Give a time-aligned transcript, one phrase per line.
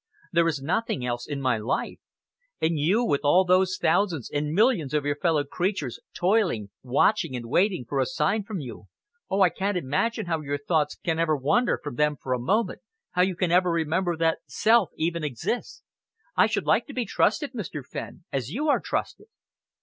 [0.31, 1.99] There is nothing else in my life.
[2.59, 7.45] And you, with all those thousands and millions of your fellow creatures toiling, watching and
[7.45, 8.87] waiting for a sign from you
[9.29, 12.81] oh, I can't imagine how your thoughts can ever wander from them for a moment,
[13.11, 15.83] how you can ever remember that self even exists!
[16.35, 17.85] I should like to be trusted, Mr.
[17.85, 19.27] Fenn, as you are trusted."